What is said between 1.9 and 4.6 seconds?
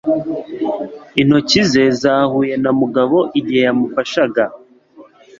zahuye na Mugabo igihe yamufashaga.